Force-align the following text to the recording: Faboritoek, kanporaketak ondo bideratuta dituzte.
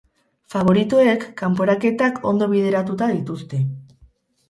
Faboritoek, 0.53 1.27
kanporaketak 1.43 2.19
ondo 2.33 2.51
bideratuta 2.57 3.15
dituzte. 3.15 3.65